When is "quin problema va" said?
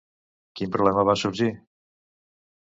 0.59-1.15